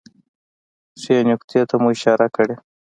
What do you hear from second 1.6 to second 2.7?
ته مو اشاره کړې